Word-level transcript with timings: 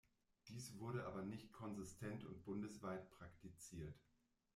Dies 0.47 0.79
wurde 0.79 1.05
aber 1.05 1.21
nicht 1.21 1.51
konsistent 1.53 2.25
und 2.25 2.43
bundesweit 2.43 3.07
praktiziert. 3.11 3.99